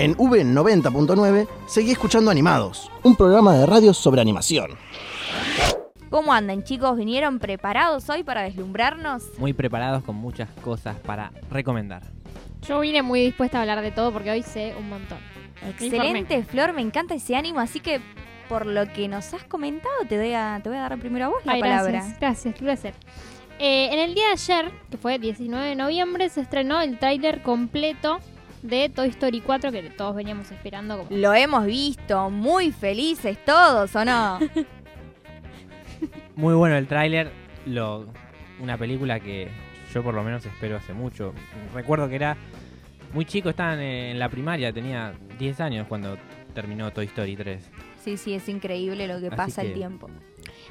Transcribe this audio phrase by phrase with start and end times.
[0.00, 4.70] En V90.9 seguí escuchando Animados, un programa de radio sobre animación.
[6.08, 6.96] ¿Cómo andan chicos?
[6.96, 9.24] ¿Vinieron preparados hoy para deslumbrarnos?
[9.38, 12.02] Muy preparados con muchas cosas para recomendar.
[12.66, 15.18] Yo vine muy dispuesta a hablar de todo porque hoy sé un montón.
[15.68, 18.00] Excelente, Flor, me encanta ese ánimo, así que
[18.48, 21.28] por lo que nos has comentado, te voy a, te voy a dar primero a
[21.28, 21.92] vos la Ay, palabra.
[21.92, 22.94] Gracias, gracias, qué placer.
[23.58, 27.42] Eh, en el día de ayer, que fue 19 de noviembre, se estrenó el tráiler
[27.42, 28.20] completo
[28.62, 30.98] de Toy Story 4 que todos veníamos esperando.
[30.98, 31.16] Como...
[31.16, 34.38] Lo hemos visto, muy felices todos, ¿o no?
[36.36, 37.30] Muy bueno el tráiler,
[37.66, 38.06] lo
[38.60, 39.48] una película que
[39.92, 41.34] yo por lo menos espero hace mucho.
[41.74, 42.36] Recuerdo que era
[43.12, 46.16] muy chico, estaba en, en la primaria, tenía 10 años cuando
[46.54, 47.70] terminó Toy Story 3.
[48.02, 50.08] sí, sí, es increíble lo que Así pasa el tiempo.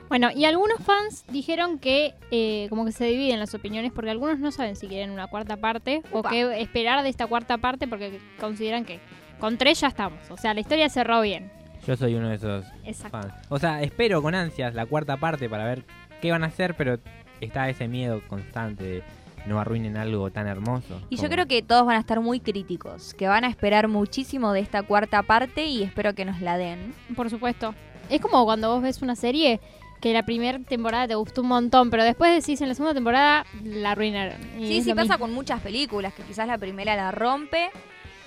[0.07, 4.39] Bueno, y algunos fans dijeron que eh, como que se dividen las opiniones porque algunos
[4.39, 8.19] no saben si quieren una cuarta parte o qué esperar de esta cuarta parte porque
[8.39, 8.99] consideran que
[9.39, 10.19] con tres ya estamos.
[10.29, 11.51] O sea, la historia cerró bien.
[11.85, 13.19] Yo soy uno de esos Exacto.
[13.21, 13.33] fans.
[13.49, 15.83] O sea, espero con ansias la cuarta parte para ver
[16.21, 16.99] qué van a hacer, pero
[17.41, 19.03] está ese miedo constante de
[19.45, 21.01] no arruinen algo tan hermoso.
[21.09, 24.51] Y yo creo que todos van a estar muy críticos, que van a esperar muchísimo
[24.53, 26.93] de esta cuarta parte y espero que nos la den.
[27.15, 27.75] Por supuesto.
[28.09, 29.59] Es como cuando vos ves una serie
[30.01, 33.45] que la primera temporada te gustó un montón, pero después decís en la segunda temporada
[33.63, 34.37] la arruinaron.
[34.57, 35.19] Y Sí, sí pasa mismo.
[35.19, 37.69] con muchas películas, que quizás la primera la rompe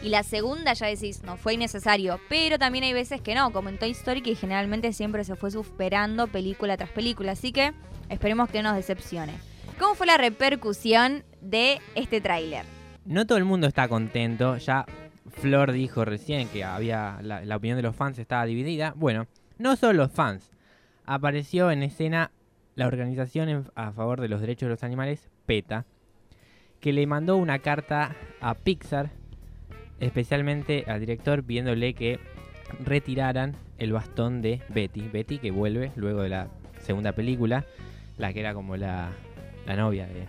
[0.02, 2.20] y la segunda ya decís, no, fue innecesario.
[2.28, 5.50] Pero también hay veces que no, como en Toy Story, que generalmente siempre se fue
[5.50, 7.32] superando película tras película.
[7.32, 7.72] Así que
[8.08, 9.32] esperemos que no nos decepcione.
[9.78, 12.64] ¿Cómo fue la repercusión de este tráiler?
[13.04, 14.56] No todo el mundo está contento.
[14.58, 14.86] Ya
[15.30, 18.92] Flor dijo recién que había la, opinión de los fans estaba dividida.
[18.96, 19.26] Bueno,
[19.58, 20.50] no solo los fans.
[21.04, 22.30] Apareció en escena
[22.74, 25.84] la organización a favor de los derechos de los animales, PETA,
[26.80, 29.10] que le mandó una carta a Pixar,
[30.00, 32.20] especialmente al director, pidiéndole que
[32.84, 35.08] retiraran el bastón de Betty.
[35.08, 36.48] Betty que vuelve luego de la
[36.80, 37.64] segunda película,
[38.16, 39.12] la que era como la,
[39.66, 40.26] la novia de,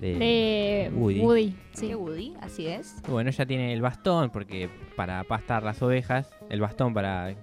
[0.00, 1.20] de- De Woody.
[1.20, 1.56] Woody.
[1.72, 1.88] sí.
[1.88, 2.96] De Woody, así es.
[3.08, 7.34] bueno, ella tiene el bastón porque para pastar las ovejas, el bastón para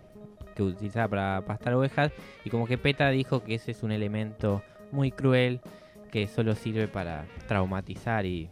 [0.56, 2.12] que utilizaba para pastar ovejas
[2.46, 5.62] y como que PETA dijo que ese es un elemento muy cruel
[6.12, 8.50] que solo sirve para traumatizar y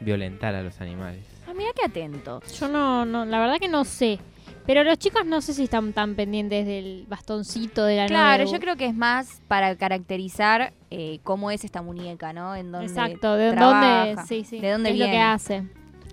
[0.00, 1.24] violentar a los animales.
[1.48, 2.58] Ah, mira qué atentos.
[2.60, 4.18] Yo no, no, la verdad que no sé.
[4.66, 8.58] Pero los chicos no sé si están tan pendientes del bastoncito de la Claro, yo
[8.60, 12.54] creo que es más para caracterizar eh, cómo es esta muñeca, ¿no?
[12.56, 15.12] En dónde Exacto, de trabaja, dónde, sí, sí, de dónde es lo viene.
[15.18, 15.64] que hace.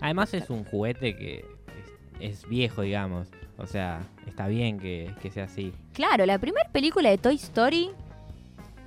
[0.01, 1.45] Además es un juguete que
[2.19, 3.29] es, es viejo, digamos.
[3.57, 5.71] O sea, está bien que, que sea así.
[5.93, 7.91] Claro, la primera película de Toy Story,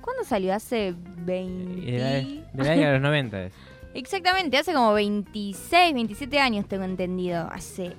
[0.01, 0.53] ¿cuándo salió?
[0.53, 1.91] Hace 20...
[1.91, 3.43] De la, de la década de los 90.
[3.45, 3.53] es.
[3.95, 7.47] Exactamente, hace como 26, 27 años tengo entendido.
[7.49, 7.93] Hace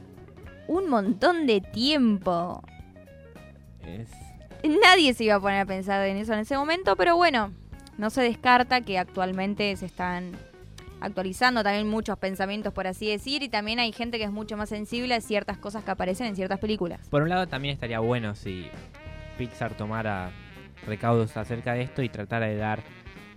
[0.69, 2.63] un montón de tiempo.
[3.85, 4.11] Es-
[4.83, 7.53] Nadie se iba a poner a pensar en eso en ese momento, pero bueno,
[7.99, 10.33] no se descarta que actualmente se están
[11.01, 14.69] actualizando también muchos pensamientos, por así decir, y también hay gente que es mucho más
[14.71, 17.07] sensible a ciertas cosas que aparecen en ciertas películas.
[17.11, 18.67] Por un lado también estaría bueno si
[19.39, 20.31] Pixar tomara
[20.87, 22.81] recaudos acerca de esto y tratara de dar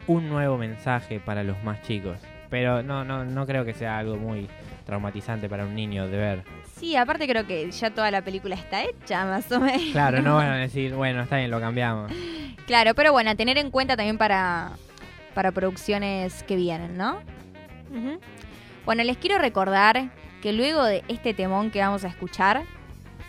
[0.08, 2.18] un nuevo mensaje para los más chicos.
[2.50, 4.48] Pero no, no, no creo que sea algo muy
[4.86, 6.44] traumatizante para un niño de ver.
[6.80, 9.92] Sí, aparte creo que ya toda la película está hecha, más o menos.
[9.92, 12.12] Claro, no van a decir, bueno, está bien, lo cambiamos.
[12.66, 14.72] Claro, pero bueno, a tener en cuenta también para,
[15.34, 17.20] para producciones que vienen, ¿no?
[18.86, 22.64] Bueno, les quiero recordar que luego de este temón que vamos a escuchar,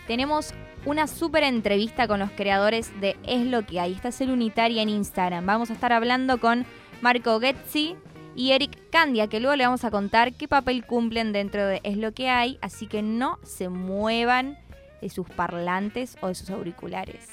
[0.07, 3.95] tenemos una súper entrevista con los creadores de Es lo que hay.
[3.95, 5.45] Esta es el Unitaria en Instagram.
[5.45, 6.67] Vamos a estar hablando con
[7.01, 7.97] Marco Getzi
[8.35, 11.97] y Eric Candia, que luego le vamos a contar qué papel cumplen dentro de Es
[11.97, 14.59] lo que hay, así que no se muevan
[15.01, 17.29] de sus parlantes o de sus auriculares.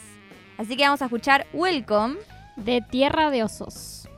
[0.58, 2.18] Así que vamos a escuchar Welcome
[2.56, 4.10] De Tierra de Osos.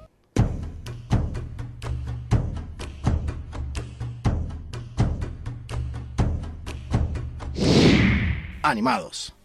[8.62, 9.39] Animados.